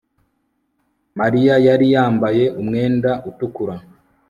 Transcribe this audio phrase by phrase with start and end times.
[1.19, 3.75] Mariya yari yambaye umwenda utukura